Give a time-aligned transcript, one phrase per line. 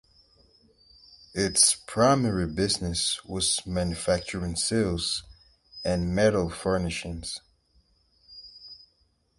[1.35, 5.21] Its primary business was manufacturing safes
[5.85, 7.37] and metal furnishings.